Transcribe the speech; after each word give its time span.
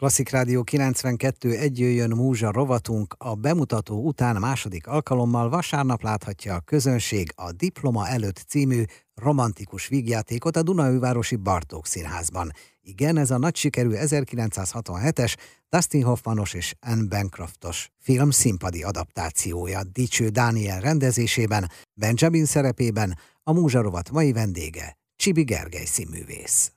Klasszik 0.00 0.28
Rádió 0.28 0.62
92 0.62 1.50
egy 1.50 1.78
jöjjön 1.78 2.10
múzsa 2.10 2.52
rovatunk 2.52 3.14
a 3.18 3.34
bemutató 3.34 4.06
után 4.06 4.36
második 4.36 4.86
alkalommal 4.86 5.48
vasárnap 5.48 6.02
láthatja 6.02 6.54
a 6.54 6.60
közönség 6.60 7.32
a 7.36 7.52
Diploma 7.52 8.08
előtt 8.08 8.44
című 8.48 8.82
romantikus 9.14 9.86
vígjátékot 9.86 10.56
a 10.56 10.62
Dunaújvárosi 10.62 11.36
Bartók 11.36 11.86
Színházban. 11.86 12.52
Igen, 12.80 13.16
ez 13.16 13.30
a 13.30 13.38
nagy 13.38 13.56
sikerű 13.56 13.90
1967-es 13.92 15.34
Dustin 15.68 16.04
Hoffmanos 16.04 16.54
és 16.54 16.74
Anne 16.80 17.08
Bancroftos 17.08 17.90
film 17.98 18.30
színpadi 18.30 18.82
adaptációja 18.82 19.82
Dicső 19.92 20.28
Dániel 20.28 20.80
rendezésében, 20.80 21.70
Benjamin 21.94 22.44
szerepében 22.44 23.18
a 23.42 23.52
múzsa 23.52 23.80
rovat 23.80 24.10
mai 24.10 24.32
vendége, 24.32 24.96
Csibi 25.16 25.42
Gergely 25.42 25.84
színművész. 25.84 26.72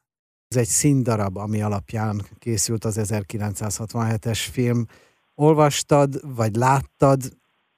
Ez 0.53 0.59
egy 0.59 0.75
színdarab, 0.83 1.37
ami 1.37 1.61
alapján 1.61 2.21
készült 2.39 2.83
az 2.83 3.13
1967-es 3.13 4.47
film. 4.51 4.85
Olvastad, 5.35 6.35
vagy 6.35 6.55
láttad? 6.55 7.19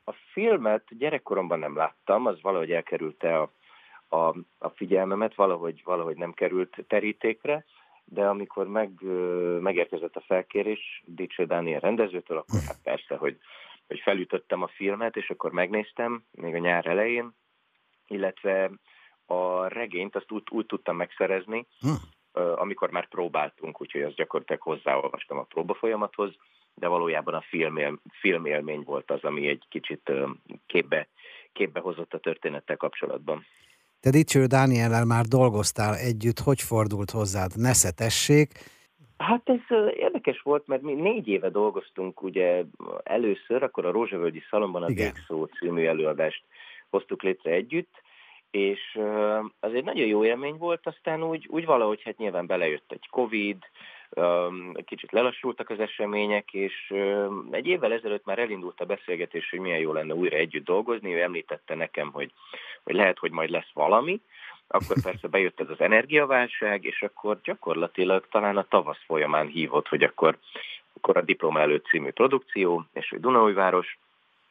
A 0.04 0.14
filmet 0.32 0.84
gyerekkoromban 0.98 1.60
nem 1.60 1.76
láttam, 1.76 2.26
az 2.26 2.42
valahogy 2.42 2.72
elkerülte 2.72 3.40
a, 3.40 3.52
a, 4.16 4.36
a 4.58 4.70
figyelmemet, 4.70 5.36
valahogy, 5.36 5.82
valahogy 5.84 6.18
nem 6.18 6.34
került 6.34 6.86
terítékre, 6.88 7.66
de 8.06 8.26
amikor 8.26 8.68
meg, 8.68 8.90
megérkezett 9.60 10.16
a 10.16 10.24
felkérés 10.28 11.04
Dicső 11.06 11.46
Dániel 11.46 11.80
rendezőtől, 11.80 12.38
akkor 12.38 12.60
hát 12.68 12.80
persze, 12.84 13.16
hogy, 13.16 13.38
hogy 13.88 14.00
felütöttem 14.00 14.62
a 14.62 14.68
filmet, 14.76 15.16
és 15.16 15.30
akkor 15.30 15.52
megnéztem, 15.52 16.24
még 16.32 16.54
a 16.54 16.58
nyár 16.58 16.88
elején, 16.88 17.34
illetve 18.08 18.72
a 19.26 19.68
regényt 19.68 20.16
azt 20.16 20.32
úgy, 20.32 20.44
úgy 20.50 20.66
tudtam 20.66 20.96
megszerezni, 20.96 21.66
hm 21.80 22.14
amikor 22.56 22.90
már 22.90 23.08
próbáltunk, 23.08 23.82
úgyhogy 23.82 24.02
azt 24.02 24.16
gyakorlatilag 24.16 24.62
hozzáolvastam 24.62 25.38
a 25.38 25.44
próbafolyamathoz, 25.44 26.36
de 26.74 26.88
valójában 26.88 27.34
a 27.34 27.44
filmél, 27.50 28.00
filmélmény 28.12 28.82
volt 28.82 29.12
az, 29.12 29.24
ami 29.24 29.48
egy 29.48 29.64
kicsit 29.70 30.12
képbe, 30.66 31.08
képbe 31.54 31.80
hozott 31.80 32.14
a 32.14 32.20
történettel 32.20 32.78
kapcsolatban. 32.78 33.46
Te 34.00 34.10
Dicső 34.10 34.46
Dániellel 34.46 35.06
már 35.06 35.26
dolgoztál 35.26 35.96
együtt, 35.96 36.40
hogy 36.40 36.62
fordult 36.62 37.12
hozzád? 37.12 37.52
Nesze 37.56 37.92
tessék. 37.92 38.52
Hát 39.18 39.50
ez 39.50 39.94
érdekes 39.98 40.42
volt, 40.42 40.68
mert 40.68 40.82
mi 40.82 40.94
négy 40.94 41.28
éve 41.28 41.50
dolgoztunk 41.50 42.22
ugye 42.22 42.64
először, 43.04 43.64
akkor 43.64 43.86
a 43.86 43.92
Rózsavölgyi 43.92 44.44
Szalomban 44.50 44.84
a 44.84 44.88
Végszó 44.88 45.46
című 45.46 45.86
előadást 45.86 46.44
hoztuk 46.90 47.24
létre 47.24 47.52
együtt, 47.52 48.04
és 48.56 49.00
az 49.60 49.74
egy 49.74 49.84
nagyon 49.84 50.08
jó 50.08 50.26
élmény 50.26 50.58
volt, 50.58 50.88
aztán 50.88 51.24
úgy, 51.24 51.48
úgy 51.50 51.66
valahogy 51.66 52.02
hát 52.04 52.18
nyilván 52.18 52.46
belejött 52.46 52.92
egy 52.92 53.08
Covid, 53.10 53.58
kicsit 54.86 55.12
lelassultak 55.12 55.70
az 55.70 55.80
események, 55.80 56.54
és 56.54 56.94
egy 57.52 57.68
évvel 57.68 57.94
ezelőtt 57.94 58.26
már 58.26 58.40
elindult 58.40 58.82
a 58.82 58.86
beszélgetés, 58.86 59.50
hogy 59.50 59.60
milyen 59.60 59.80
jó 59.80 59.94
lenne 59.94 60.14
újra 60.14 60.38
együtt 60.38 60.66
dolgozni, 60.66 61.14
ő 61.14 61.22
említette 61.22 61.76
nekem, 61.76 62.12
hogy, 62.12 62.32
hogy 62.84 62.96
lehet, 62.96 63.18
hogy 63.18 63.32
majd 63.32 63.50
lesz 63.50 63.72
valami, 63.74 64.22
akkor 64.68 65.02
persze 65.02 65.28
bejött 65.28 65.60
ez 65.60 65.70
az 65.70 65.82
energiaválság, 65.82 66.84
és 66.84 67.02
akkor 67.02 67.40
gyakorlatilag 67.44 68.28
talán 68.32 68.58
a 68.58 68.68
tavasz 68.68 69.04
folyamán 69.06 69.48
hívott, 69.48 69.88
hogy 69.88 70.04
akkor, 70.04 70.38
akkor 70.94 71.18
a 71.18 71.22
Diploma 71.22 71.60
előtt 71.60 71.86
című 71.86 72.10
produkció, 72.10 72.86
és 72.94 73.10
hogy 73.10 73.20
Dunaújváros, 73.20 73.98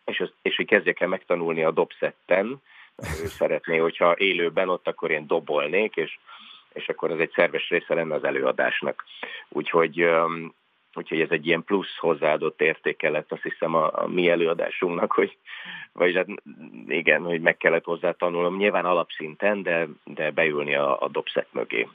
és, 0.05 0.21
az, 0.21 0.33
és 0.43 0.57
hogy 0.57 0.67
kezdjek 0.67 1.01
el 1.01 1.09
megtanulni 1.09 1.65
a 1.65 1.71
dobszetten, 1.71 2.61
ő 3.23 3.27
szeretné, 3.27 3.77
hogyha 3.77 4.17
élőben 4.19 4.69
ott 4.69 4.89
akkor 4.89 5.11
én 5.11 5.27
dobolnék, 5.27 5.97
és, 5.97 6.19
és 6.73 6.89
akkor 6.89 7.11
ez 7.11 7.19
egy 7.19 7.33
szerves 7.35 7.69
része 7.69 7.95
lenne 7.95 8.15
az 8.15 8.25
előadásnak. 8.25 9.05
Úgyhogy, 9.49 10.05
úgyhogy 10.95 11.21
ez 11.21 11.31
egy 11.31 11.47
ilyen 11.47 11.65
plusz 11.65 11.97
hozzáadott 11.97 12.61
értéke 12.61 13.11
lett, 13.11 13.33
azt 13.33 13.43
hiszem 13.43 13.75
a, 13.75 14.03
a 14.03 14.07
mi 14.07 14.29
előadásunknak, 14.29 15.13
hogy 15.13 15.37
vagy 15.93 16.15
hát 16.15 16.27
igen, 16.87 17.23
hogy 17.23 17.41
meg 17.41 17.57
kellett 17.57 17.85
hozzá 17.85 18.11
tanulnom, 18.11 18.57
nyilván 18.57 18.85
alapszinten, 18.85 19.63
de, 19.63 19.89
de 20.05 20.31
beülni 20.31 20.75
a, 20.75 21.01
a 21.01 21.09
dobszett 21.09 21.53
mögé. 21.53 21.89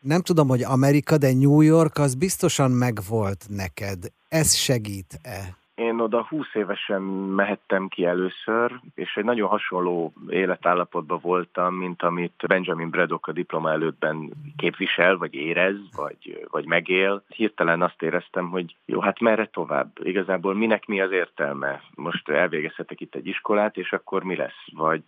Nem 0.00 0.20
tudom, 0.20 0.48
hogy 0.48 0.62
Amerika, 0.62 1.18
de 1.18 1.32
New 1.32 1.60
York 1.60 1.98
az 1.98 2.14
biztosan 2.14 2.70
megvolt 2.70 3.44
neked. 3.48 3.98
Ez 4.28 4.54
segít-e? 4.54 5.61
Én 5.82 6.00
oda 6.00 6.26
20 6.28 6.54
évesen 6.54 7.02
mehettem 7.02 7.88
ki 7.88 8.04
először, 8.04 8.80
és 8.94 9.16
egy 9.16 9.24
nagyon 9.24 9.48
hasonló 9.48 10.12
életállapotban 10.28 11.18
voltam, 11.22 11.74
mint 11.74 12.02
amit 12.02 12.44
Benjamin 12.46 12.90
Braddock 12.90 13.26
a 13.26 13.32
diploma 13.32 13.70
előttben 13.70 14.32
képvisel, 14.56 15.16
vagy 15.16 15.34
érez, 15.34 15.76
vagy, 15.96 16.46
vagy 16.50 16.66
megél. 16.66 17.24
Hirtelen 17.28 17.82
azt 17.82 18.02
éreztem, 18.02 18.48
hogy 18.48 18.76
jó, 18.84 19.00
hát 19.00 19.20
merre 19.20 19.46
tovább? 19.46 19.90
Igazából 20.02 20.54
minek 20.54 20.86
mi 20.86 21.00
az 21.00 21.10
értelme? 21.12 21.82
Most 21.94 22.28
elvégezhetek 22.28 23.00
itt 23.00 23.14
egy 23.14 23.26
iskolát, 23.26 23.76
és 23.76 23.92
akkor 23.92 24.22
mi 24.22 24.36
lesz? 24.36 24.64
Vagy 24.72 25.04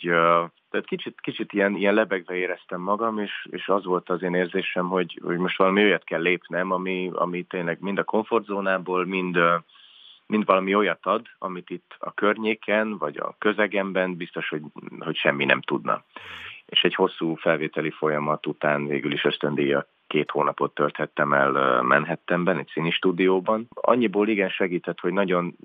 tehát 0.71 0.87
kicsit, 0.87 1.21
kicsit 1.21 1.53
ilyen, 1.53 1.75
ilyen 1.75 1.95
lebegve 1.95 2.35
éreztem 2.35 2.81
magam, 2.81 3.19
és, 3.19 3.47
és 3.51 3.69
az 3.69 3.85
volt 3.85 4.11
az 4.11 4.23
én 4.23 4.35
érzésem, 4.35 4.89
hogy, 4.89 5.21
hogy 5.23 5.37
most 5.37 5.59
valami 5.59 5.83
olyat 5.83 6.05
kell 6.05 6.21
lépnem, 6.21 6.71
ami, 6.71 7.11
ami 7.15 7.43
tényleg 7.43 7.79
mind 7.81 7.99
a 7.99 8.05
komfortzónából, 8.05 9.07
mind 9.07 9.39
mind 10.35 10.47
valami 10.47 10.75
olyat 10.75 11.07
ad, 11.07 11.27
amit 11.39 11.71
itt 11.71 11.95
a 11.99 12.15
környéken, 12.15 12.99
vagy 12.99 13.17
a 13.17 13.35
közegemben 13.39 14.17
biztos, 14.17 14.49
hogy, 14.49 14.63
hogy 14.99 15.17
semmi 15.17 15.45
nem 15.45 15.61
tudna. 15.61 16.05
És 16.67 16.83
egy 16.83 16.95
hosszú 16.95 17.35
felvételi 17.35 17.91
folyamat 17.91 18.47
után 18.47 18.87
végül 18.87 19.13
is 19.13 19.25
ösztöndíja 19.25 19.87
két 20.07 20.31
hónapot 20.31 20.75
tölthettem 20.75 21.33
el 21.33 21.83
Manhattanben, 21.83 22.59
egy 22.59 22.71
színi 22.73 22.91
stúdióban. 22.91 23.69
Annyiból 23.75 24.29
igen 24.29 24.49
segített, 24.49 25.01
hogy 25.01 25.13
nagyon, 25.13 25.57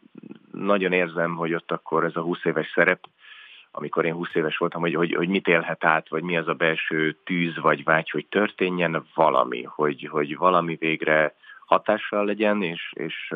nagyon 0.51 0.91
érzem, 0.91 1.35
hogy 1.35 1.53
ott 1.53 1.71
akkor 1.71 2.03
ez 2.03 2.15
a 2.15 2.21
20 2.21 2.45
éves 2.45 2.71
szerep, 2.75 2.99
amikor 3.71 4.05
én 4.05 4.13
20 4.13 4.35
éves 4.35 4.57
voltam, 4.57 4.81
hogy, 4.81 4.95
hogy, 4.95 5.13
hogy 5.13 5.27
mit 5.27 5.47
élhet 5.47 5.83
át, 5.83 6.09
vagy 6.09 6.23
mi 6.23 6.37
az 6.37 6.47
a 6.47 6.53
belső 6.53 7.17
tűz 7.23 7.57
vagy 7.57 7.83
vágy, 7.83 8.09
hogy 8.09 8.25
történjen 8.25 9.05
valami, 9.15 9.63
hogy, 9.63 10.07
hogy 10.11 10.37
valami 10.37 10.75
végre 10.75 11.35
hatással 11.65 12.25
legyen, 12.25 12.63
és, 12.63 12.91
és 12.93 13.33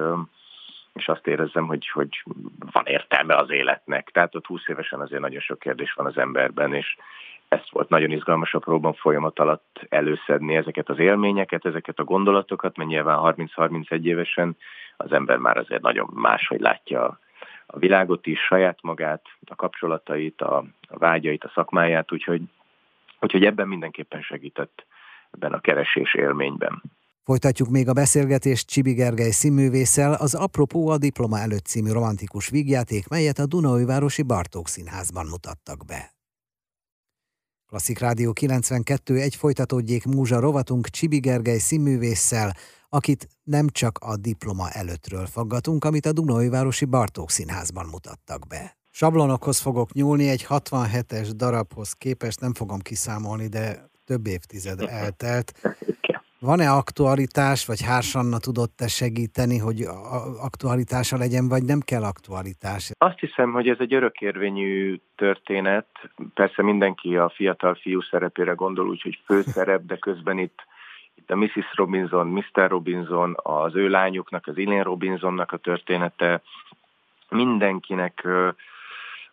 és 0.94 1.08
azt 1.08 1.28
érezzem, 1.28 1.68
hogy, 1.68 1.88
hogy 1.88 2.24
van 2.72 2.86
értelme 2.86 3.36
az 3.36 3.50
életnek. 3.50 4.10
Tehát 4.10 4.36
ott 4.36 4.46
20 4.46 4.68
évesen 4.68 5.00
azért 5.00 5.22
nagyon 5.22 5.40
sok 5.40 5.60
kérdés 5.60 5.94
van 5.94 6.06
az 6.06 6.18
emberben, 6.18 6.74
és 6.74 6.96
ezt 7.48 7.70
volt 7.70 7.90
nagyon 7.90 8.12
izgalmas 8.12 8.54
a 8.54 8.60
próban 8.60 8.94
folyamat 8.94 9.40
alatt 9.40 9.86
előszedni 9.90 10.56
ezeket 10.56 10.90
az 10.90 11.00
élményeket, 11.00 11.66
ezeket 11.66 12.00
a 12.00 12.04
gondolatokat, 12.04 12.78
mert 12.78 12.90
nyilván 12.90 13.36
30-31 13.56 14.04
évesen 14.04 14.58
az 14.98 15.12
ember 15.12 15.38
már 15.38 15.58
azért 15.58 15.82
nagyon 15.82 16.10
máshogy 16.14 16.60
látja 16.60 17.20
a 17.66 17.80
világot 17.80 18.28
is, 18.28 18.40
saját 18.40 18.82
magát, 18.82 19.22
a 19.46 19.56
kapcsolatait, 19.56 20.42
a, 20.42 20.58
a 20.88 20.98
vágyait, 20.98 21.44
a 21.44 21.52
szakmáját, 21.54 22.12
úgyhogy, 22.12 22.42
úgyhogy 23.20 23.46
ebben 23.46 23.68
mindenképpen 23.68 24.22
segített 24.22 24.86
ebben 25.32 25.54
a 25.54 25.60
keresés 25.60 26.14
élményben. 26.14 26.82
Folytatjuk 27.26 27.70
még 27.70 27.90
a 27.90 27.94
beszélgetést 27.94 28.68
Csibi 28.68 28.94
Gergely 28.94 29.32
színművésszel 29.32 30.14
az 30.14 30.34
Apropó 30.34 30.88
a 30.88 30.98
Diploma 30.98 31.40
előtt 31.40 31.66
című 31.66 31.92
romantikus 31.92 32.50
vígjáték, 32.50 33.08
melyet 33.08 33.40
a 33.40 33.46
Dunaújvárosi 33.46 34.22
Bartók 34.22 34.68
Színházban 34.68 35.26
mutattak 35.26 35.86
be. 35.86 36.14
Klasszik 37.68 38.00
Rádió 38.00 38.34
92 38.34 39.20
egy 39.20 39.36
folytatódjék 39.36 40.06
múzsa 40.06 40.40
rovatunk 40.40 40.88
Csibi 40.88 41.20
Gergely 41.20 41.58
színművésszel, 41.58 42.56
akit 42.90 43.28
nem 43.44 43.68
csak 43.70 43.98
a 44.02 44.18
diploma 44.18 44.70
előttről 44.70 45.26
faggatunk, 45.26 45.86
amit 45.86 46.06
a 46.06 46.12
Dunaújvárosi 46.12 46.86
Bartók 46.86 47.32
Színházban 47.32 47.86
mutattak 47.86 48.48
be. 48.48 48.78
Sablonokhoz 48.92 49.60
fogok 49.60 49.94
nyúlni, 49.94 50.30
egy 50.30 50.46
67-es 50.50 51.30
darabhoz 51.36 51.92
képest 51.92 52.40
nem 52.40 52.54
fogom 52.54 52.80
kiszámolni, 52.80 53.48
de 53.48 53.90
több 54.06 54.28
évtized 54.28 54.82
eltelt. 54.82 55.54
Van-e 56.46 56.70
aktualitás, 56.70 57.66
vagy 57.66 57.82
Hársanna 57.82 58.38
tudott-e 58.38 58.88
segíteni, 58.88 59.58
hogy 59.58 59.82
aktualitása 60.42 61.18
legyen, 61.18 61.48
vagy 61.48 61.64
nem 61.64 61.80
kell 61.80 62.04
aktualitás? 62.04 62.92
Azt 62.98 63.20
hiszem, 63.20 63.52
hogy 63.52 63.68
ez 63.68 63.78
egy 63.80 63.94
örökérvényű 63.94 65.00
történet. 65.16 65.88
Persze 66.34 66.64
mindenki 66.64 67.18
a 67.18 67.30
fiatal 67.30 67.76
fiú 67.76 68.02
szerepére 68.02 68.52
gondol, 68.54 68.90
úgyhogy 68.90 69.20
főszerep, 69.26 69.82
de 69.82 69.98
közben 69.98 70.38
itt, 70.38 70.60
itt 71.16 71.32
a 71.32 71.36
Mrs. 71.36 71.76
Robinson, 71.76 72.28
Mr. 72.28 72.70
Robinson, 72.70 73.36
az 73.44 73.76
ő 73.76 73.90
lányuknak, 73.90 74.48
az 74.48 74.58
Elaine 74.58 74.84
Robinsonnak 74.84 75.52
a 75.52 75.58
története, 75.58 76.42
mindenkinek 77.30 78.22
ö, 78.24 78.50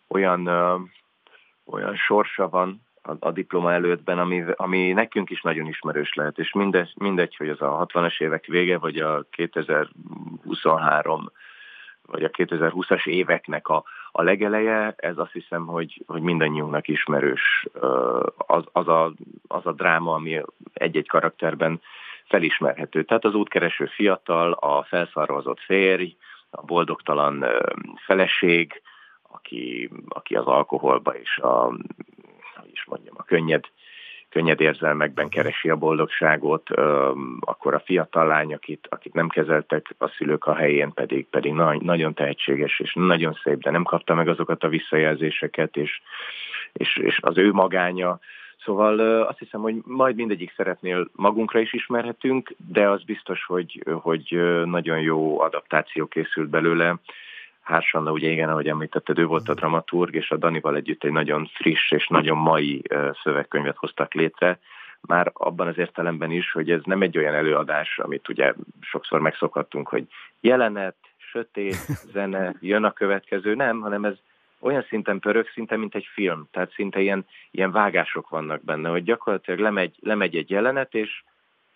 olyan, 0.09 0.47
ö, 0.47 0.77
olyan 1.65 1.97
sorsa 1.97 2.49
van, 2.49 2.81
a, 3.11 3.27
a 3.27 3.31
diploma 3.31 3.73
előttben, 3.73 4.19
ami, 4.19 4.45
ami 4.57 4.93
nekünk 4.93 5.31
is 5.31 5.43
nagyon 5.43 5.67
ismerős 5.67 6.15
lehet, 6.15 6.39
és 6.39 6.53
mindegy, 6.53 6.93
mindegy, 6.97 7.37
hogy 7.37 7.49
az 7.49 7.61
a 7.61 7.87
60-as 7.87 8.21
évek 8.21 8.47
vége, 8.47 8.79
vagy 8.79 8.97
a 8.97 9.25
2023 9.31 11.31
vagy 12.07 12.25
a 12.25 12.29
2020-as 12.29 13.07
éveknek 13.07 13.69
a, 13.69 13.85
a 14.13 14.23
legeleje, 14.23 14.95
ez 14.97 15.19
azt 15.19 15.33
hiszem, 15.33 15.67
hogy, 15.67 16.03
hogy 16.07 16.23
mindannyiunknak 16.23 16.89
ismerős 16.89 17.67
az, 18.37 18.65
az, 18.73 18.89
a, 18.89 19.13
az 19.49 19.67
a 19.67 19.73
dráma, 19.73 20.13
ami 20.13 20.43
egy-egy 20.73 21.09
karakterben 21.09 21.81
felismerhető. 22.25 23.05
Tehát 23.05 23.25
az 23.25 23.35
útkereső 23.35 23.87
fiatal, 23.87 24.53
a 24.53 24.83
felszarvazott 24.83 25.61
férj, 25.61 26.17
a 26.51 26.63
boldogtalan 26.63 27.45
feleség, 28.07 28.83
aki, 29.23 29.91
aki 30.09 30.35
az 30.35 30.47
alkoholba 30.47 31.17
és 31.17 31.39
a, 31.39 31.75
hogy 32.71 32.79
is 32.79 32.85
mondjam, 32.89 33.15
a 33.19 33.23
könnyed, 33.23 33.65
könnyed 34.29 34.61
érzelmekben 34.61 35.29
keresi 35.29 35.71
a 35.71 35.77
boldogságot, 35.77 36.71
akkor 37.41 37.75
a 37.75 37.81
fiatal 37.81 38.27
lány, 38.27 38.55
akit, 38.55 38.87
akit 38.91 39.15
nem 39.15 39.29
kezeltek 39.29 39.95
a 39.99 40.09
szülők 40.09 40.47
a 40.47 40.55
helyén, 40.55 40.93
pedig, 40.93 41.27
pedig 41.27 41.53
na, 41.53 41.77
nagyon 41.81 42.15
tehetséges 42.15 42.81
és 42.81 42.93
nagyon 42.95 43.39
szép, 43.43 43.63
de 43.63 43.71
nem 43.71 43.83
kapta 43.83 44.15
meg 44.15 44.29
azokat 44.29 44.65
a 44.65 44.69
visszajelzéseket, 44.69 45.77
és, 45.77 46.01
és, 46.73 46.97
és 46.97 47.19
az 47.21 47.39
ő 47.39 47.53
magánya, 47.53 48.21
Szóval 48.65 49.23
azt 49.23 49.39
hiszem, 49.39 49.61
hogy 49.61 49.75
majd 49.85 50.17
mindegyik 50.17 50.53
szeretnél 50.57 51.09
magunkra 51.13 51.61
is 51.61 51.73
ismerhetünk, 51.73 52.55
de 52.67 52.89
az 52.89 53.03
biztos, 53.03 53.45
hogy, 53.45 53.85
hogy 54.01 54.41
nagyon 54.65 55.01
jó 55.01 55.41
adaptáció 55.41 56.07
készült 56.07 56.49
belőle. 56.49 56.97
Hársanna, 57.63 58.13
ugye 58.13 58.29
igen, 58.29 58.49
ahogy 58.49 58.69
említetted, 58.69 59.19
ő 59.19 59.27
volt 59.27 59.49
a 59.49 59.55
dramaturg, 59.55 60.15
és 60.15 60.31
a 60.31 60.37
Danival 60.37 60.77
együtt 60.77 61.05
egy 61.05 61.13
nagyon 61.13 61.51
friss 61.55 61.91
és 61.91 62.07
nagyon 62.09 62.37
mai 62.37 62.83
szövegkönyvet 63.23 63.77
hoztak 63.77 64.15
létre, 64.15 64.59
már 65.01 65.31
abban 65.35 65.67
az 65.67 65.79
értelemben 65.79 66.31
is, 66.31 66.53
hogy 66.53 66.71
ez 66.71 66.81
nem 66.85 67.03
egy 67.03 67.19
olyan 67.19 67.35
előadás, 67.35 67.99
amit 67.99 68.29
ugye 68.29 68.55
sokszor 68.81 69.21
megszokhattunk, 69.21 69.89
hogy 69.89 70.07
jelenet, 70.41 70.97
sötét, 71.17 71.75
zene, 72.13 72.55
jön 72.61 72.85
a 72.85 72.93
következő, 72.93 73.55
nem, 73.55 73.81
hanem 73.81 74.05
ez 74.05 74.15
olyan 74.61 74.85
szinten 74.89 75.19
pörög, 75.19 75.49
szinte 75.49 75.77
mint 75.77 75.95
egy 75.95 76.09
film, 76.13 76.49
tehát 76.51 76.73
szinte 76.73 77.01
ilyen, 77.01 77.27
ilyen 77.51 77.73
vágások 77.73 78.29
vannak 78.29 78.65
benne, 78.65 78.89
hogy 78.89 79.03
gyakorlatilag 79.03 79.61
lemegy, 79.61 79.97
lemegy 80.01 80.37
egy 80.37 80.51
jelenet, 80.51 80.95
és 80.95 81.23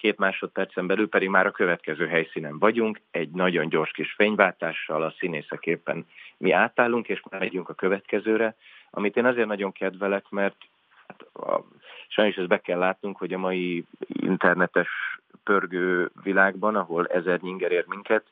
két 0.05 0.19
másodpercen 0.19 0.87
belül 0.87 1.09
pedig 1.09 1.29
már 1.29 1.47
a 1.47 1.51
következő 1.51 2.06
helyszínen 2.06 2.59
vagyunk, 2.59 3.01
egy 3.11 3.31
nagyon 3.31 3.69
gyors 3.69 3.91
kis 3.91 4.12
fényváltással 4.12 5.03
a 5.03 5.15
színészek 5.19 5.67
éppen 5.67 6.06
mi 6.37 6.53
átállunk, 6.53 7.09
és 7.09 7.23
már 7.31 7.41
megyünk 7.41 7.69
a 7.69 7.75
következőre, 7.75 8.56
amit 8.91 9.17
én 9.17 9.25
azért 9.25 9.47
nagyon 9.47 9.73
kedvelek, 9.73 10.25
mert 10.31 10.56
hát 11.06 11.21
a, 11.33 11.65
sajnos 12.09 12.37
ezt 12.37 12.49
be 12.49 12.61
kell 12.61 12.79
látnunk, 12.79 13.17
hogy 13.17 13.33
a 13.33 13.39
mai 13.39 13.85
internetes 14.09 14.89
pörgő 15.45 16.11
világban, 16.23 16.77
ahol 16.77 17.06
ezer 17.06 17.41
nyinger 17.41 17.73
ér 17.73 17.85
minket, 17.87 18.25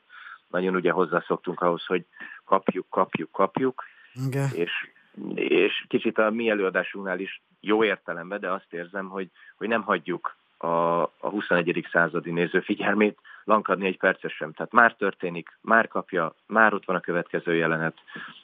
nagyon 0.47 0.75
ugye 0.75 0.91
hozzászoktunk 0.91 1.61
ahhoz, 1.61 1.85
hogy 1.85 2.05
kapjuk, 2.45 2.85
kapjuk, 2.89 3.31
kapjuk, 3.31 3.83
igen. 4.27 4.49
És, 4.55 4.71
és 5.35 5.85
kicsit 5.87 6.17
a 6.17 6.29
mi 6.29 6.49
előadásunknál 6.49 7.19
is 7.19 7.41
jó 7.59 7.83
értelemben, 7.83 8.39
de 8.39 8.51
azt 8.51 8.73
érzem, 8.73 9.09
hogy, 9.09 9.29
hogy 9.57 9.67
nem 9.67 9.81
hagyjuk 9.81 10.35
a, 10.63 11.01
a 11.01 11.29
21. 11.29 11.87
századi 11.91 12.31
néző 12.31 12.59
figyelmét 12.59 13.19
lankadni 13.43 13.87
egy 13.87 13.97
perces 13.97 14.33
sem. 14.33 14.53
Tehát 14.53 14.71
már 14.71 14.93
történik, 14.95 15.57
már 15.61 15.87
kapja, 15.87 16.35
már 16.47 16.73
ott 16.73 16.85
van 16.85 16.95
a 16.95 16.99
következő 16.99 17.55
jelenet, 17.55 17.97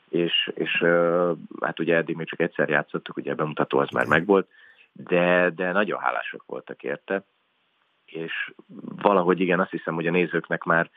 és, 0.10 0.52
és 0.54 0.86
hát 1.62 1.80
ugye 1.80 1.96
eddig 1.96 2.16
még 2.16 2.28
csak 2.28 2.40
egyszer 2.40 2.70
játszottuk, 2.70 3.18
ugye 3.18 3.32
a 3.32 3.36
bemutató 3.36 3.78
az 3.78 3.90
már 3.90 4.06
megvolt, 4.06 4.48
de, 4.92 5.50
de 5.56 5.72
nagyon 5.72 6.00
hálások 6.00 6.44
voltak 6.46 6.84
érte, 6.84 7.24
és 8.06 8.52
valahogy 8.96 9.40
igen, 9.40 9.60
azt 9.60 9.72
hiszem, 9.72 9.94
hogy 9.94 10.08
a 10.08 10.12
nézőknek 10.12 10.64
már 10.64 10.90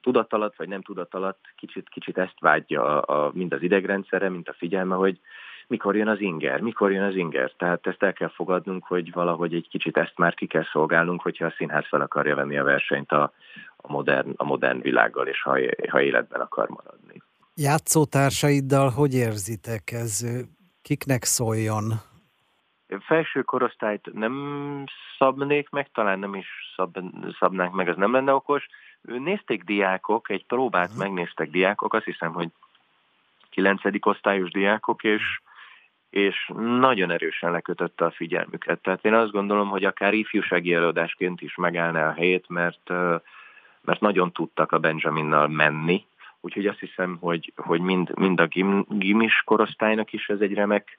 tudatalat 0.00 0.56
vagy 0.56 0.68
nem 0.68 0.82
tudatalat 0.82 1.38
kicsit, 1.56 1.88
kicsit 1.88 2.18
ezt 2.18 2.40
vágyja 2.40 3.02
a, 3.02 3.26
a, 3.26 3.30
mind 3.34 3.52
az 3.52 3.62
idegrendszere, 3.62 4.28
mint 4.28 4.48
a 4.48 4.54
figyelme, 4.58 4.94
hogy 4.94 5.20
mikor 5.70 5.96
jön 5.96 6.08
az 6.08 6.20
inger, 6.20 6.60
mikor 6.60 6.92
jön 6.92 7.02
az 7.02 7.16
inger. 7.16 7.52
Tehát 7.56 7.86
ezt 7.86 8.02
el 8.02 8.12
kell 8.12 8.28
fogadnunk, 8.28 8.84
hogy 8.84 9.12
valahogy 9.12 9.54
egy 9.54 9.68
kicsit 9.68 9.96
ezt 9.96 10.12
már 10.16 10.34
ki 10.34 10.46
kell 10.46 10.64
szolgálnunk, 10.72 11.22
hogyha 11.22 11.44
a 11.46 11.54
színház 11.56 11.86
fel 11.88 12.00
akarja 12.00 12.34
venni 12.34 12.58
a 12.58 12.64
versenyt 12.64 13.12
a, 13.12 13.32
a, 13.76 13.92
modern, 13.92 14.32
a 14.36 14.44
modern 14.44 14.80
világgal, 14.80 15.26
és 15.26 15.42
ha, 15.42 15.58
ha 15.90 16.02
életben 16.02 16.40
akar 16.40 16.68
maradni. 16.68 17.22
Játszótársaiddal 17.54 18.88
hogy 18.88 19.14
érzitek 19.14 19.90
ez? 19.90 20.26
Kiknek 20.82 21.24
szóljon? 21.24 21.92
Felső 23.00 23.42
korosztályt 23.42 24.12
nem 24.12 24.34
szabnék 25.18 25.70
meg, 25.70 25.90
talán 25.92 26.18
nem 26.18 26.34
is 26.34 26.46
szab, 26.76 26.98
szabnánk 27.38 27.74
meg, 27.74 27.88
az 27.88 27.96
nem 27.96 28.12
lenne 28.12 28.32
okos 28.32 28.66
Nézték 29.02 29.64
diákok, 29.64 30.30
egy 30.30 30.46
próbát 30.46 30.88
uh-huh. 30.88 31.02
megnéztek 31.02 31.50
diákok, 31.50 31.94
azt 31.94 32.04
hiszem, 32.04 32.32
hogy 32.32 32.48
kilencedik 33.50 34.06
osztályos 34.06 34.50
diákok, 34.50 35.02
és, 35.02 35.22
és 36.10 36.50
nagyon 36.56 37.10
erősen 37.10 37.50
lekötötte 37.50 38.04
a 38.04 38.10
figyelmüket. 38.10 38.80
Tehát 38.80 39.04
én 39.04 39.14
azt 39.14 39.30
gondolom, 39.30 39.68
hogy 39.68 39.84
akár 39.84 40.14
ifjúsági 40.14 40.74
előadásként 40.74 41.40
is 41.40 41.54
megállná 41.54 42.08
a 42.08 42.12
helyét, 42.12 42.48
mert, 42.48 42.88
mert 43.80 44.00
nagyon 44.00 44.32
tudtak 44.32 44.72
a 44.72 44.78
Benjaminnal 44.78 45.48
menni, 45.48 46.04
úgyhogy 46.40 46.66
azt 46.66 46.78
hiszem, 46.78 47.16
hogy, 47.20 47.52
hogy 47.56 47.80
mind, 47.80 48.18
mind 48.18 48.40
a 48.40 48.46
gim, 48.46 48.84
gimis 48.88 49.42
korosztálynak 49.44 50.12
is 50.12 50.28
ez 50.28 50.40
egy 50.40 50.54
remek 50.54 50.98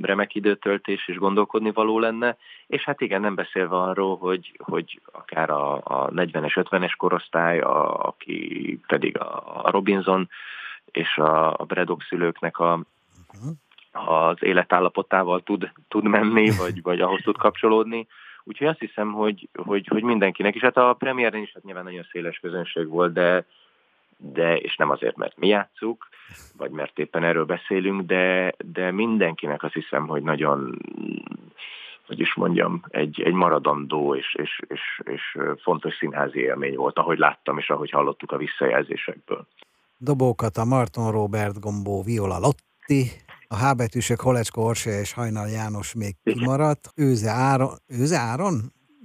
remek 0.00 0.34
időtöltés 0.34 1.08
és 1.08 1.16
gondolkodni 1.16 1.72
való 1.72 1.98
lenne, 1.98 2.36
és 2.66 2.84
hát 2.84 3.00
igen, 3.00 3.20
nem 3.20 3.34
beszélve 3.34 3.76
arról, 3.76 4.16
hogy, 4.16 4.60
hogy 4.64 5.00
akár 5.12 5.50
a, 5.50 5.74
a 5.74 6.08
40-es, 6.08 6.66
50-es 6.70 6.92
korosztály, 6.96 7.60
a, 7.60 8.06
aki 8.06 8.80
pedig 8.86 9.18
a, 9.18 9.64
a 9.64 9.70
Robinson 9.70 10.28
és 10.84 11.16
a, 11.16 11.60
a 11.60 11.64
Braddock 11.64 12.02
szülőknek 12.02 12.58
a, 12.58 12.80
az 13.92 14.36
életállapotával 14.40 15.42
tud, 15.42 15.72
tud 15.88 16.04
menni, 16.04 16.50
vagy, 16.62 16.82
vagy 16.82 17.00
ahhoz 17.00 17.20
tud 17.22 17.36
kapcsolódni. 17.36 18.06
Úgyhogy 18.44 18.66
azt 18.66 18.78
hiszem, 18.78 19.12
hogy, 19.12 19.48
hogy, 19.54 19.86
hogy 19.86 20.02
mindenkinek, 20.02 20.54
és 20.54 20.60
hát 20.60 20.76
a 20.76 20.96
premiéren 20.98 21.42
is 21.42 21.52
hát 21.52 21.64
nyilván 21.64 21.84
nagyon 21.84 22.06
széles 22.10 22.38
közönség 22.38 22.88
volt, 22.88 23.12
de, 23.12 23.46
de, 24.16 24.56
és 24.56 24.76
nem 24.76 24.90
azért, 24.90 25.16
mert 25.16 25.38
mi 25.38 25.46
játszuk, 25.46 26.08
vagy 26.56 26.70
mert 26.70 26.98
éppen 26.98 27.24
erről 27.24 27.44
beszélünk, 27.44 28.00
de, 28.00 28.54
de 28.72 28.90
mindenkinek 28.90 29.62
azt 29.62 29.74
hiszem, 29.74 30.06
hogy 30.06 30.22
nagyon, 30.22 30.78
hogy 32.06 32.20
is 32.20 32.34
mondjam, 32.34 32.82
egy, 32.88 33.22
egy 33.22 33.32
maradandó 33.32 34.14
és, 34.14 34.34
és, 34.34 34.60
és, 34.68 35.00
és 35.04 35.38
fontos 35.62 35.94
színházi 35.94 36.38
élmény 36.38 36.76
volt, 36.76 36.98
ahogy 36.98 37.18
láttam, 37.18 37.58
és 37.58 37.70
ahogy 37.70 37.90
hallottuk 37.90 38.32
a 38.32 38.36
visszajelzésekből. 38.36 39.46
Dobókat 39.98 40.56
a 40.56 40.64
Marton 40.64 41.10
Robert 41.10 41.60
Gombó 41.60 42.02
Viola 42.02 42.38
Lotti, 42.38 43.10
a 43.52 43.56
Hábetűsök 43.56 44.20
Holecsko 44.20 44.60
Orse 44.60 45.00
és 45.00 45.12
Hajnal 45.12 45.48
János 45.48 45.94
még 45.94 46.14
kimaradt. 46.24 46.88
Őze 46.96 47.30
Áron? 47.30 47.70
Őze 47.88 48.18
Áron? 48.18 48.54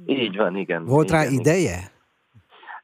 Így 0.06 0.36
van, 0.36 0.56
igen. 0.56 0.86
Volt 0.86 1.10
igen, 1.10 1.22
rá 1.22 1.30
ideje? 1.30 1.92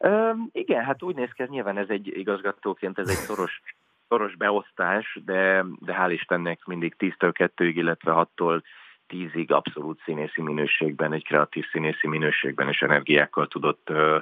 Üm, 0.05 0.49
igen, 0.51 0.83
hát 0.83 1.03
úgy 1.03 1.15
néz 1.15 1.29
ki, 1.33 1.43
nyilván 1.47 1.77
ez 1.77 1.89
egy 1.89 2.07
igazgatóként, 2.17 2.99
ez 2.99 3.07
egy 3.09 3.15
szoros, 3.15 3.61
szoros 4.07 4.35
beosztás, 4.35 5.19
de, 5.25 5.65
de 5.79 5.93
hál' 5.93 6.11
Istennek 6.11 6.65
mindig 6.65 6.95
10-től 6.99 7.51
2-ig, 7.57 7.71
illetve 7.75 8.27
6-tól 8.37 8.61
10-ig 9.13 9.51
abszolút 9.51 10.01
színészi 10.05 10.41
minőségben, 10.41 11.13
egy 11.13 11.23
kreatív 11.23 11.65
színészi 11.71 12.07
minőségben 12.07 12.67
és 12.67 12.81
energiákkal 12.81 13.47
tudott 13.47 13.89
uh, 13.89 14.21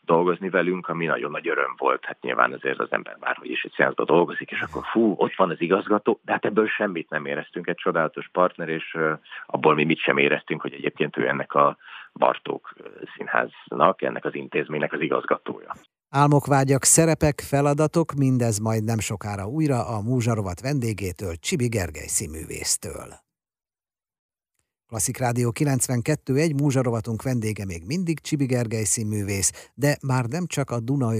dolgozni 0.00 0.48
velünk, 0.48 0.88
ami 0.88 1.06
nagyon 1.06 1.30
nagy 1.30 1.48
öröm 1.48 1.74
volt. 1.76 2.04
Hát 2.04 2.20
nyilván 2.20 2.52
azért 2.52 2.78
az 2.78 2.88
ember 2.90 3.16
már, 3.20 3.36
hogy 3.36 3.50
is 3.50 3.64
egy 3.64 3.72
színházban 3.76 4.06
dolgozik, 4.06 4.50
és 4.50 4.60
akkor 4.60 4.82
fú, 4.84 5.14
ott 5.16 5.34
van 5.34 5.50
az 5.50 5.60
igazgató, 5.60 6.20
de 6.24 6.32
hát 6.32 6.44
ebből 6.44 6.66
semmit 6.66 7.10
nem 7.10 7.26
éreztünk, 7.26 7.66
egy 7.66 7.76
csodálatos 7.76 8.28
partner, 8.32 8.68
és 8.68 8.94
uh, 8.94 9.18
abból 9.46 9.74
mi 9.74 9.84
mit 9.84 9.98
sem 9.98 10.18
éreztünk, 10.18 10.60
hogy 10.60 10.72
egyébként 10.72 11.16
ő 11.16 11.28
ennek 11.28 11.54
a 11.54 11.76
Bartók 12.12 12.74
Színháznak, 13.16 14.02
ennek 14.02 14.24
az 14.24 14.34
intézménynek 14.34 14.92
az 14.92 15.00
igazgatója. 15.00 15.72
Álmok, 16.10 16.46
vágyak, 16.46 16.84
szerepek, 16.84 17.40
feladatok, 17.40 18.12
mindez 18.12 18.58
majd 18.58 18.84
nem 18.84 18.98
sokára 18.98 19.46
újra 19.46 19.86
a 19.86 20.00
Múzsarovat 20.02 20.60
vendégétől, 20.60 21.34
Csibi 21.34 21.68
Gergely 21.68 22.06
színművésztől. 22.06 23.29
Klasszik 24.90 25.18
Rádió 25.18 25.50
92 25.50 26.34
egy 26.46 26.54
múzsarovatunk 26.60 27.22
vendége 27.22 27.64
még 27.72 27.82
mindig 27.92 28.16
Csibi 28.20 28.46
Gergely 28.54 28.88
színművész, 28.94 29.50
de 29.74 29.90
már 30.10 30.24
nem 30.36 30.44
csak 30.54 30.68
a 30.70 30.78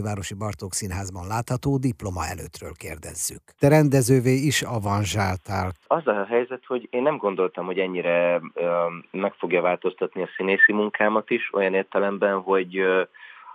Városi 0.09 0.35
Bartók 0.43 0.73
Színházban 0.73 1.27
látható 1.35 1.71
diploma 1.89 2.23
előttről 2.33 2.75
kérdezzük. 2.85 3.43
Te 3.61 3.69
rendezővé 3.69 4.35
is 4.51 4.59
avanzsáltál. 4.63 5.69
Az 5.87 6.07
a 6.07 6.25
helyzet, 6.25 6.65
hogy 6.67 6.89
én 6.91 7.03
nem 7.03 7.17
gondoltam, 7.17 7.65
hogy 7.67 7.79
ennyire 7.79 8.41
ö, 8.55 8.69
meg 9.11 9.33
fogja 9.35 9.61
változtatni 9.61 10.23
a 10.23 10.33
színészi 10.37 10.73
munkámat 10.73 11.31
is, 11.31 11.51
olyan 11.53 11.75
értelemben, 11.75 12.41
hogy 12.41 12.79
ö, 12.79 13.03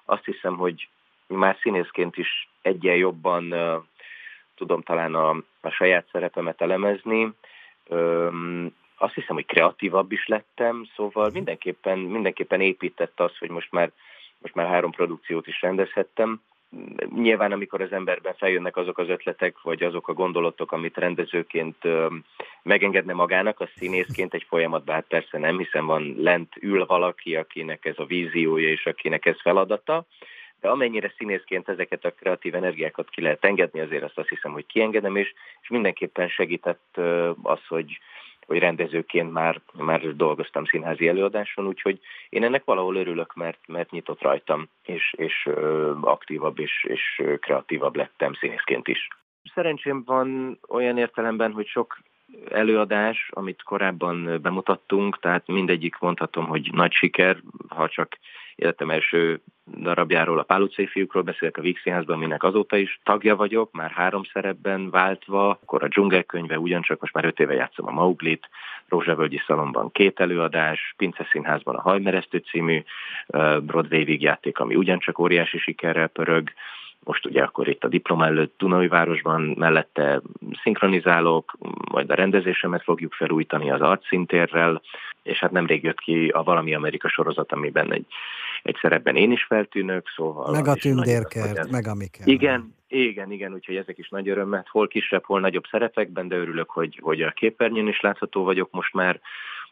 azt 0.06 0.26
hiszem, 0.26 0.56
hogy 0.58 0.90
már 1.28 1.58
színészként 1.62 2.18
is 2.18 2.50
egyen 2.62 2.96
jobban 2.96 3.52
ö, 3.52 3.78
tudom 4.56 4.82
talán 4.82 5.16
a, 5.16 5.30
a 5.62 5.70
saját 5.70 6.06
szerepemet 6.12 6.62
elemezni. 6.62 7.34
Azt 8.98 9.14
hiszem, 9.14 9.36
hogy 9.36 9.46
kreatívabb 9.46 10.12
is 10.12 10.28
lettem, 10.28 10.88
szóval 10.96 11.30
mindenképpen, 11.34 12.00
mindenképpen 12.00 12.62
épített 12.62 13.20
az, 13.20 13.38
hogy 13.38 13.50
most 13.50 13.72
már, 13.72 13.92
most 14.38 14.56
már 14.56 14.68
három 14.68 14.92
produkciót 14.92 15.48
is 15.48 15.62
rendezhettem, 15.62 16.42
nyilván 17.16 17.52
amikor 17.52 17.82
az 17.82 17.92
emberben 17.92 18.34
feljönnek 18.34 18.78
azok 18.78 18.98
az 18.98 19.10
ötletek, 19.10 19.62
vagy 19.62 19.84
azok 19.84 20.08
a 20.08 20.14
gondolatok, 20.14 20.72
amit 20.72 20.98
rendezőként 20.98 21.78
megengedne 22.64 23.14
magának, 23.14 23.60
a 23.60 23.70
színészként 23.76 24.34
egy 24.34 24.46
folyamatban, 24.48 24.96
hát 24.96 25.06
persze 25.08 25.38
nem, 25.38 25.58
hiszen 25.58 25.86
van 25.86 26.16
lent 26.18 26.54
ül 26.60 26.86
valaki, 26.86 27.36
akinek 27.36 27.86
ez 27.86 27.96
a 27.98 28.06
víziója, 28.06 28.70
és 28.70 28.86
akinek 28.86 29.26
ez 29.26 29.42
feladata, 29.42 30.06
de 30.62 30.70
amennyire 30.70 31.14
színészként 31.18 31.70
ezeket 31.70 32.06
a 32.06 32.12
kreatív 32.12 32.56
energiákat 32.56 33.10
ki 33.10 33.22
lehet 33.22 33.46
engedni, 33.46 33.80
azért 33.80 34.04
azt, 34.04 34.18
azt 34.18 34.30
hiszem, 34.30 34.52
hogy 34.52 34.66
kiengedem, 34.66 35.16
és, 35.16 35.34
és 35.62 35.70
mindenképpen 35.70 36.28
segített 36.28 36.98
az, 37.44 37.60
hogy, 37.68 38.00
hogy 38.46 38.60
rendezőként 38.60 39.32
már, 39.32 39.62
már 39.74 40.16
dolgoztam 40.16 40.66
színházi 40.66 41.08
előadáson, 41.08 41.68
úgyhogy 41.68 42.00
én 42.30 42.44
ennek 42.44 42.64
valahol 42.64 42.96
örülök, 42.96 43.34
mert, 43.34 43.60
mert 43.68 43.92
nyitott 43.92 44.22
rajtam, 44.22 44.70
és, 44.84 45.14
és 45.18 45.50
aktívabb 46.02 46.60
és, 46.60 46.84
és 46.88 47.24
kreatívabb 47.40 47.96
lettem 47.96 48.34
színészként 48.34 48.88
is. 48.88 49.08
Szerencsém 49.54 50.04
van 50.06 50.60
olyan 50.68 50.98
értelemben, 50.98 51.52
hogy 51.52 51.68
sok 51.68 51.98
előadás, 52.50 53.30
amit 53.34 53.64
korábban 53.64 54.42
bemutattunk, 54.42 55.20
tehát 55.20 55.48
mindegyik 55.48 55.98
mondhatom, 56.00 56.46
hogy 56.46 56.70
nagy 56.74 56.92
siker, 56.92 57.38
ha 57.68 57.90
csak 57.90 58.18
életem 58.56 58.90
első 58.90 59.42
darabjáról, 59.66 60.40
a 60.40 60.44
Pál 60.44 60.62
utcai 60.62 60.88
fiúkról 60.88 61.24
beszélek 61.24 61.58
a 61.58 61.62
Víg 61.62 61.80
Színházban, 61.80 62.16
aminek 62.16 62.44
azóta 62.44 62.78
is 62.78 63.00
tagja 63.04 63.36
vagyok, 63.36 63.72
már 63.72 63.92
három 63.92 64.24
szerepben 64.34 64.90
váltva, 64.90 65.50
akkor 65.50 65.84
a 65.84 65.88
dzsungelkönyve 65.88 66.60
ugyancsak, 66.60 67.00
most 67.00 67.14
már 67.14 67.26
öt 67.26 67.40
éve 67.40 67.54
játszom 67.54 67.88
a 67.88 67.92
Mauglit, 67.92 68.50
Rózsavölgyi 68.88 69.42
Szalomban 69.48 69.92
két 69.92 70.20
előadás, 70.20 70.94
Pince 70.98 71.28
Színházban 71.32 71.76
a 71.76 71.82
Hajmeresztő 71.82 72.38
című 72.38 72.84
Broadway 73.62 74.04
vígjáték, 74.04 74.60
ami 74.60 74.76
ugyancsak 74.76 75.20
óriási 75.20 75.58
sikerrel 75.58 76.08
pörög, 76.08 76.52
most 77.06 77.26
ugye 77.26 77.42
akkor 77.42 77.68
itt 77.68 77.84
a 77.84 77.88
diploma 77.88 78.26
előtt 78.26 78.54
Dunai 78.58 78.88
városban 78.88 79.42
mellette 79.42 80.22
szinkronizálok, 80.62 81.58
majd 81.92 82.10
a 82.10 82.16
rendezésemet 82.16 82.84
fogjuk 82.84 83.14
felújítani 83.14 83.72
az 83.72 83.82
arcszintérrel, 83.82 84.82
és 85.24 85.40
hát 85.40 85.52
nemrég 85.52 85.84
jött 85.84 86.00
ki 86.00 86.28
a 86.28 86.44
Valami 86.44 86.76
Amerika 86.76 87.10
sorozat, 87.10 87.52
amiben 87.52 87.94
egy, 87.94 88.06
egy 88.66 88.78
szerepben 88.82 89.16
én 89.16 89.32
is 89.32 89.44
feltűnök, 89.44 90.08
szóval... 90.16 90.52
Meg 90.52 90.68
a 90.68 90.74
tündérkert, 90.74 91.72
meg 91.72 91.88
amiket. 91.88 92.28
Igen, 92.28 92.76
igen, 92.88 93.32
igen, 93.32 93.54
úgyhogy 93.54 93.76
ezek 93.76 93.98
is 93.98 94.10
nagy 94.10 94.30
öröm, 94.30 94.50
mert 94.50 94.68
hol 94.68 94.88
kisebb, 94.88 95.24
hol 95.26 95.40
nagyobb 95.40 95.66
szerepekben, 95.72 96.28
de 96.28 96.36
örülök, 96.36 96.70
hogy, 96.70 97.00
hogy 97.02 97.22
a 97.22 97.32
képernyőn 97.32 97.88
is 97.88 98.00
látható 98.00 98.44
vagyok 98.44 98.72
most 98.72 98.94
már, 98.94 99.20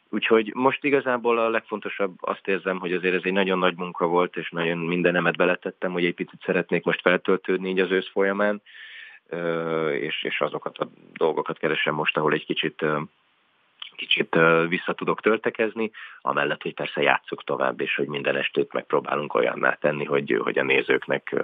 Úgyhogy 0.10 0.52
most 0.54 0.84
igazából 0.84 1.38
a 1.40 1.50
legfontosabb 1.50 2.14
azt 2.22 2.48
érzem, 2.48 2.80
hogy 2.80 2.94
azért 2.94 3.16
ez 3.16 3.22
egy 3.24 3.32
nagyon 3.32 3.58
nagy 3.58 3.78
munka 3.78 4.08
volt, 4.08 4.36
és 4.36 4.50
nagyon 4.50 4.78
mindenemet 4.78 5.38
beletettem, 5.38 5.92
hogy 5.92 6.06
egy 6.06 6.14
picit 6.14 6.42
szeretnék 6.46 6.84
most 6.84 7.02
feltöltődni 7.02 7.70
így 7.70 7.80
az 7.80 7.92
ősz 7.92 8.10
folyamán, 8.12 8.62
és, 10.00 10.24
és 10.24 10.42
azokat 10.42 10.78
a 10.78 10.90
dolgokat 11.14 11.58
keresem 11.58 11.94
most, 11.94 12.18
ahol 12.18 12.34
egy 12.34 12.46
kicsit 12.46 12.86
kicsit 14.08 14.38
vissza 14.68 14.94
tudok 14.94 15.22
töltekezni, 15.22 15.92
amellett, 16.22 16.62
hogy 16.62 16.74
persze 16.74 17.02
játszok 17.02 17.44
tovább, 17.44 17.82
és 17.82 17.96
hogy 17.96 18.08
minden 18.08 18.36
estét 18.36 18.74
megpróbálunk 18.74 19.34
olyanná 19.34 19.74
tenni, 19.74 20.06
hogy, 20.06 20.40
hogy 20.44 20.58
a 20.58 20.64
nézőknek 20.64 21.36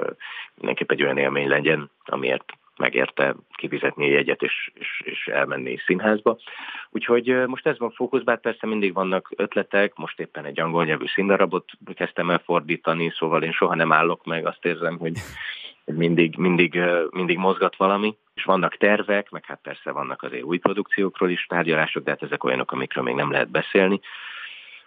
mindenképp 0.56 0.92
egy 0.92 1.04
olyan 1.04 1.18
élmény 1.18 1.48
legyen, 1.48 1.90
amiért 2.06 2.54
megérte 2.80 3.36
kifizetni 3.56 4.06
egy 4.06 4.12
jegyet 4.12 4.42
és, 4.42 4.72
és, 4.74 5.02
és 5.06 5.28
elmenni 5.28 5.78
színházba. 5.86 6.38
Úgyhogy 6.90 7.44
most 7.46 7.68
ez 7.68 7.78
van 7.80 7.92
fókuszban, 7.92 8.40
persze 8.42 8.68
mindig 8.68 8.94
vannak 8.94 9.32
ötletek, 9.36 9.96
most 9.96 10.20
éppen 10.20 10.46
egy 10.46 10.60
angol 10.60 10.86
nyelvű 10.86 11.06
színdarabot 11.06 11.66
kezdtem 11.94 12.30
el 12.30 12.42
fordítani, 12.46 13.12
szóval 13.18 13.44
én 13.44 13.52
soha 13.52 13.76
nem 13.76 13.92
állok 13.92 14.26
meg, 14.26 14.46
azt 14.46 14.66
érzem, 14.66 14.98
hogy 14.98 15.14
mindig, 15.94 16.38
mindig, 16.38 16.80
mindig 17.10 17.38
mozgat 17.38 17.76
valami, 17.76 18.18
és 18.34 18.44
vannak 18.44 18.78
tervek, 18.78 19.30
meg 19.30 19.46
hát 19.46 19.60
persze 19.64 19.92
vannak 19.92 20.24
azért 20.24 20.44
új 20.44 20.58
produkciókról 20.58 21.30
is 21.30 21.46
tárgyalások, 21.46 22.04
de 22.04 22.10
hát 22.10 22.24
ezek 22.24 22.44
olyanok, 22.44 22.72
amikről 22.72 23.04
még 23.04 23.16
nem 23.16 23.32
lehet 23.32 23.50
beszélni. 23.50 24.00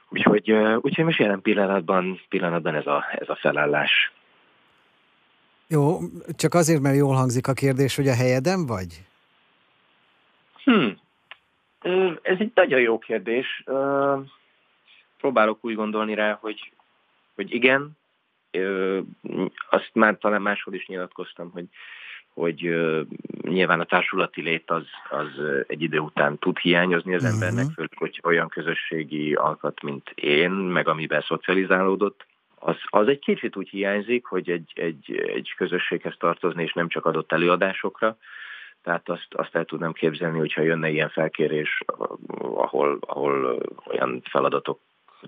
Úgyhogy, 0.08 0.52
úgyhogy 0.80 1.04
most 1.04 1.18
jelen 1.18 1.42
pillanatban, 1.42 2.20
pillanatban 2.28 2.74
ez 2.74 2.86
a, 2.86 3.04
ez 3.18 3.28
a 3.28 3.36
felállás. 3.36 4.12
Jó, 5.68 5.98
csak 6.36 6.54
azért, 6.54 6.80
mert 6.80 6.96
jól 6.96 7.14
hangzik 7.14 7.46
a 7.48 7.52
kérdés, 7.52 7.96
hogy 7.96 8.08
a 8.08 8.14
helyeden 8.14 8.66
vagy? 8.66 9.02
Hmm. 10.64 10.98
Ez 12.22 12.36
egy 12.38 12.50
nagyon 12.54 12.80
jó 12.80 12.98
kérdés. 12.98 13.64
Próbálok 15.18 15.58
úgy 15.64 15.74
gondolni 15.74 16.14
rá, 16.14 16.38
hogy, 16.40 16.72
hogy 17.34 17.54
igen, 17.54 17.90
azt 19.70 19.90
már 19.92 20.18
talán 20.18 20.42
máshol 20.42 20.74
is 20.74 20.86
nyilatkoztam, 20.86 21.50
hogy, 21.50 21.64
hogy 22.34 22.74
nyilván 23.42 23.80
a 23.80 23.84
társulati 23.84 24.42
lét 24.42 24.70
az, 24.70 24.86
az 25.10 25.28
egy 25.66 25.82
idő 25.82 25.98
után 25.98 26.38
tud 26.38 26.58
hiányozni 26.58 27.14
az 27.14 27.22
uh-huh. 27.22 27.38
embernek, 27.38 27.72
főleg, 27.74 27.92
hogy 27.94 28.20
olyan 28.22 28.48
közösségi 28.48 29.34
alkat, 29.34 29.82
mint 29.82 30.10
én, 30.14 30.50
meg 30.50 30.88
amiben 30.88 31.20
szocializálódott 31.20 32.26
az, 32.64 32.76
az 32.84 33.08
egy 33.08 33.18
kicsit 33.18 33.56
úgy 33.56 33.68
hiányzik, 33.68 34.24
hogy 34.24 34.50
egy, 34.50 34.72
egy, 34.74 35.24
egy 35.34 35.54
közösséghez 35.56 36.14
tartozni, 36.18 36.62
és 36.62 36.72
nem 36.72 36.88
csak 36.88 37.06
adott 37.06 37.32
előadásokra. 37.32 38.16
Tehát 38.82 39.08
azt, 39.08 39.26
azt 39.30 39.54
el 39.54 39.64
tudnám 39.64 39.92
képzelni, 39.92 40.38
hogyha 40.38 40.62
jönne 40.62 40.90
ilyen 40.90 41.08
felkérés, 41.08 41.82
ahol, 42.38 42.98
ahol 43.00 43.62
olyan 43.86 44.22
feladatok 44.24 44.80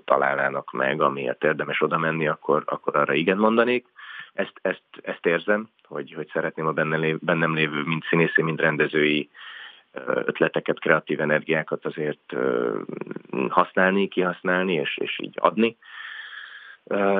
találnának 0.04 0.72
meg, 0.72 1.00
amiért 1.00 1.44
érdemes 1.44 1.80
oda 1.80 1.98
menni, 1.98 2.28
akkor, 2.28 2.62
akkor 2.66 2.96
arra 2.96 3.12
igen 3.12 3.38
mondanék. 3.38 3.86
Ezt, 4.32 4.52
ezt, 4.62 4.82
ezt 5.02 5.26
érzem, 5.26 5.68
hogy, 5.82 6.12
hogy 6.12 6.30
szeretném 6.32 6.66
a 6.66 6.72
bennem 6.72 7.00
lévő, 7.00 7.18
bennem 7.20 7.54
lévő 7.54 7.82
mind 7.82 8.02
színészi, 8.08 8.42
mind 8.42 8.60
rendezői 8.60 9.30
ötleteket, 10.04 10.80
kreatív 10.80 11.20
energiákat 11.20 11.84
azért 11.84 12.34
használni, 13.48 14.08
kihasználni 14.08 14.74
és, 14.74 14.96
és 14.96 15.18
így 15.22 15.34
adni 15.40 15.76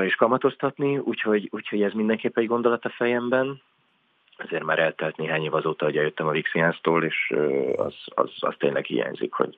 és 0.05 0.15
kamatoztatni, 0.15 0.99
úgyhogy, 0.99 1.49
úgyhogy 1.53 1.83
ez 1.83 1.93
mindenképp 1.93 2.39
egy 2.39 2.47
gondolat 2.47 2.85
a 2.85 2.91
fejemben. 2.97 3.63
Ezért 4.37 4.65
már 4.65 4.79
eltelt 4.79 5.17
néhány 5.17 5.43
év 5.43 5.55
azóta, 5.55 5.85
hogy 5.85 5.97
eljöttem 5.97 6.27
a 6.27 6.31
Vixiánztól, 6.31 7.05
és 7.05 7.35
az, 7.77 7.95
az, 8.07 8.31
az 8.39 8.55
tényleg 8.59 8.85
hiányzik, 8.85 9.33
hogy, 9.33 9.57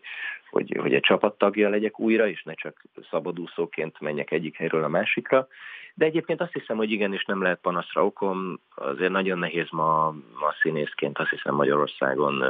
hogy, 0.51 0.77
hogy 0.81 0.95
egy 0.95 1.03
csapattagja 1.03 1.69
legyek 1.69 2.01
újra, 2.01 2.29
és 2.29 2.43
ne 2.43 2.55
csak 2.55 2.85
szabadúszóként 3.11 4.01
menjek 4.01 4.31
egyik 4.31 4.57
helyről 4.57 4.85
a 4.85 4.89
másikra. 4.89 5.49
De 5.95 6.05
egyébként 6.05 6.41
azt 6.41 6.53
hiszem, 6.53 6.77
hogy 6.77 6.91
igenis 6.91 7.25
nem 7.25 7.43
lehet 7.43 7.61
panaszra 7.61 8.05
okom. 8.05 8.61
Azért 8.75 9.11
nagyon 9.11 9.39
nehéz 9.39 9.69
ma, 9.71 10.11
ma 10.41 10.55
színészként, 10.61 11.19
azt 11.19 11.31
hiszem 11.31 11.55
Magyarországon 11.55 12.45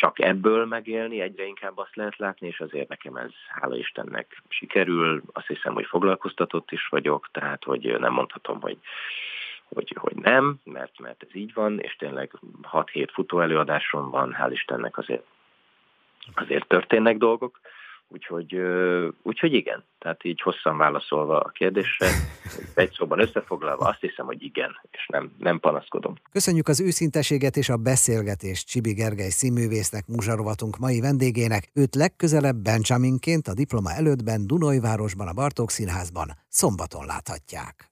csak 0.00 0.20
ebből 0.20 0.66
megélni, 0.66 1.20
egyre 1.20 1.46
inkább 1.46 1.78
azt 1.78 1.96
lehet 1.96 2.16
látni, 2.16 2.46
és 2.46 2.60
azért 2.60 2.88
nekem 2.88 3.16
ez, 3.16 3.30
hála 3.48 3.76
Istennek, 3.76 4.42
sikerül. 4.48 5.22
Azt 5.32 5.46
hiszem, 5.46 5.74
hogy 5.74 5.86
foglalkoztatott 5.86 6.70
is 6.70 6.86
vagyok, 6.88 7.28
tehát 7.32 7.64
hogy 7.64 7.96
nem 7.98 8.12
mondhatom, 8.12 8.60
hogy 8.60 8.78
hogy, 9.74 9.96
hogy 10.00 10.16
nem, 10.16 10.60
mert, 10.64 10.98
mert 10.98 11.22
ez 11.22 11.34
így 11.36 11.52
van, 11.54 11.80
és 11.80 11.96
tényleg 11.96 12.30
6-7 12.72 13.08
futó 13.12 13.40
előadásom 13.40 14.10
van, 14.10 14.36
hál' 14.40 14.50
Istennek 14.52 14.98
azért, 14.98 15.24
azért 16.34 16.68
történnek 16.68 17.16
dolgok. 17.16 17.60
Úgyhogy, 18.12 18.60
úgyhogy 19.22 19.52
igen, 19.52 19.84
tehát 19.98 20.24
így 20.24 20.40
hosszan 20.40 20.76
válaszolva 20.76 21.40
a 21.40 21.48
kérdésre, 21.48 22.06
egy 22.74 22.92
szóban 22.92 23.20
összefoglalva 23.20 23.88
azt 23.88 24.00
hiszem, 24.00 24.26
hogy 24.26 24.42
igen, 24.42 24.80
és 24.90 25.06
nem, 25.06 25.32
nem 25.38 25.60
panaszkodom. 25.60 26.14
Köszönjük 26.32 26.68
az 26.68 26.80
őszinteséget 26.80 27.56
és 27.56 27.68
a 27.68 27.76
beszélgetést 27.76 28.68
Csibi 28.68 28.92
Gergely 28.92 29.28
színművésznek, 29.28 30.06
muzsarovatunk 30.06 30.78
mai 30.78 31.00
vendégének. 31.00 31.70
Őt 31.74 31.94
legközelebb 31.94 32.56
Benjaminként 32.56 33.46
a 33.46 33.54
diploma 33.54 33.90
előttben 33.90 34.46
Dunajvárosban, 34.46 35.28
a 35.28 35.32
Bartók 35.32 35.70
Színházban 35.70 36.28
szombaton 36.48 37.06
láthatják. 37.06 37.89